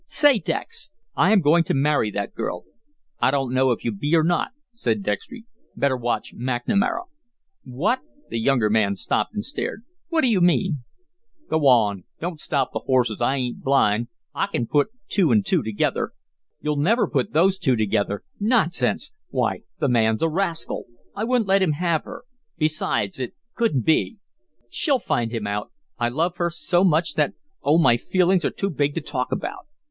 [0.07, 2.63] "Say, Dex, I am going to marry that girl."
[3.19, 5.45] "I dunno if you be or not," said Dextry.
[5.75, 7.03] "Better watch McNamara."
[7.65, 7.99] "What!"
[8.31, 9.83] The younger man stopped and stared.
[10.09, 10.79] "What do you mean?"
[11.51, 12.05] "Go on.
[12.19, 13.21] Don't stop the horses.
[13.21, 14.07] I ain't blind.
[14.33, 16.13] I kin put two an' two together."
[16.61, 18.23] "You'll never put those two together.
[18.39, 19.13] Nonsense!
[19.29, 20.85] Why, the man's a rascal.
[21.15, 22.23] I wouldn't let him have her.
[22.57, 24.17] Besides, it couldn't be.
[24.67, 25.71] She'll find him out.
[25.99, 29.67] I love her so much that oh, my feelings are too big to talk about."